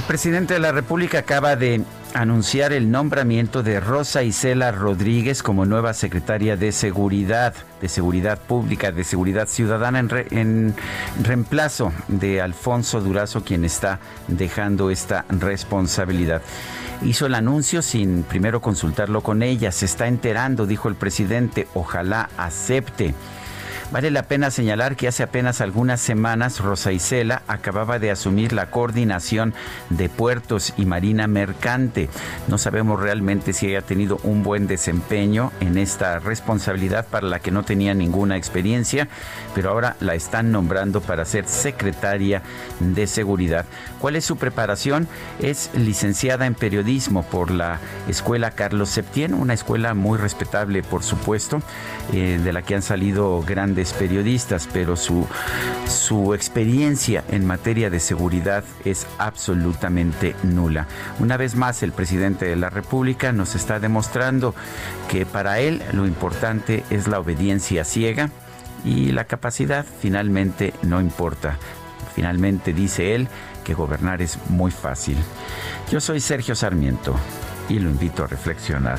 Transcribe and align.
El 0.00 0.06
presidente 0.06 0.54
de 0.54 0.60
la 0.60 0.72
República 0.72 1.18
acaba 1.18 1.56
de 1.56 1.84
anunciar 2.14 2.72
el 2.72 2.90
nombramiento 2.90 3.62
de 3.62 3.80
Rosa 3.80 4.22
Isela 4.22 4.72
Rodríguez 4.72 5.42
como 5.42 5.66
nueva 5.66 5.92
secretaria 5.92 6.56
de 6.56 6.72
Seguridad, 6.72 7.52
de 7.82 7.88
Seguridad 7.90 8.38
Pública, 8.38 8.92
de 8.92 9.04
Seguridad 9.04 9.46
Ciudadana, 9.46 9.98
en, 10.30 10.74
reemplazo 11.22 11.92
de 12.08 12.40
Alfonso 12.40 13.02
Durazo, 13.02 13.44
quien 13.44 13.66
está 13.66 14.00
dejando 14.26 14.88
esta 14.90 15.26
responsabilidad. 15.28 16.40
Hizo 17.02 17.26
el 17.26 17.34
anuncio 17.34 17.82
sin 17.82 18.22
primero 18.22 18.62
consultarlo 18.62 19.20
con 19.20 19.42
ella, 19.42 19.70
se 19.70 19.84
está 19.84 20.08
enterando, 20.08 20.64
dijo 20.64 20.88
el 20.88 20.94
presidente, 20.94 21.68
ojalá 21.74 22.30
acepte. 22.38 23.12
Vale 23.92 24.12
la 24.12 24.22
pena 24.22 24.52
señalar 24.52 24.94
que 24.94 25.08
hace 25.08 25.24
apenas 25.24 25.60
algunas 25.60 26.00
semanas 26.00 26.60
Rosa 26.60 26.92
Isela 26.92 27.42
acababa 27.48 27.98
de 27.98 28.12
asumir 28.12 28.52
la 28.52 28.70
coordinación 28.70 29.52
de 29.88 30.08
puertos 30.08 30.74
y 30.76 30.86
marina 30.86 31.26
mercante. 31.26 32.08
No 32.46 32.56
sabemos 32.56 33.00
realmente 33.00 33.52
si 33.52 33.66
haya 33.66 33.82
tenido 33.82 34.20
un 34.22 34.44
buen 34.44 34.68
desempeño 34.68 35.50
en 35.58 35.76
esta 35.76 36.20
responsabilidad 36.20 37.08
para 37.08 37.26
la 37.26 37.40
que 37.40 37.50
no 37.50 37.64
tenía 37.64 37.92
ninguna 37.92 38.36
experiencia, 38.36 39.08
pero 39.56 39.70
ahora 39.70 39.96
la 39.98 40.14
están 40.14 40.52
nombrando 40.52 41.00
para 41.00 41.24
ser 41.24 41.48
secretaria 41.48 42.42
de 42.78 43.08
seguridad. 43.08 43.66
¿Cuál 43.98 44.14
es 44.14 44.24
su 44.24 44.36
preparación? 44.36 45.08
Es 45.40 45.68
licenciada 45.74 46.46
en 46.46 46.54
periodismo 46.54 47.24
por 47.24 47.50
la 47.50 47.80
Escuela 48.08 48.52
Carlos 48.52 48.90
Septién, 48.90 49.34
una 49.34 49.54
escuela 49.54 49.94
muy 49.94 50.16
respetable, 50.16 50.84
por 50.84 51.02
supuesto, 51.02 51.60
eh, 52.12 52.38
de 52.42 52.52
la 52.52 52.62
que 52.62 52.76
han 52.76 52.82
salido 52.82 53.42
grandes 53.42 53.79
periodistas, 53.92 54.68
pero 54.72 54.96
su, 54.96 55.26
su 55.86 56.34
experiencia 56.34 57.24
en 57.30 57.46
materia 57.46 57.90
de 57.90 58.00
seguridad 58.00 58.64
es 58.84 59.06
absolutamente 59.18 60.34
nula. 60.42 60.86
Una 61.18 61.36
vez 61.36 61.56
más, 61.56 61.82
el 61.82 61.92
presidente 61.92 62.46
de 62.46 62.56
la 62.56 62.70
República 62.70 63.32
nos 63.32 63.54
está 63.54 63.80
demostrando 63.80 64.54
que 65.08 65.26
para 65.26 65.60
él 65.60 65.82
lo 65.92 66.06
importante 66.06 66.84
es 66.90 67.08
la 67.08 67.18
obediencia 67.18 67.84
ciega 67.84 68.30
y 68.84 69.12
la 69.12 69.24
capacidad 69.24 69.84
finalmente 70.00 70.72
no 70.82 71.00
importa. 71.00 71.56
Finalmente 72.14 72.72
dice 72.72 73.14
él 73.14 73.28
que 73.64 73.74
gobernar 73.74 74.22
es 74.22 74.38
muy 74.48 74.70
fácil. 74.70 75.16
Yo 75.90 76.00
soy 76.00 76.20
Sergio 76.20 76.54
Sarmiento 76.54 77.14
y 77.68 77.78
lo 77.78 77.88
invito 77.90 78.24
a 78.24 78.26
reflexionar. 78.26 78.98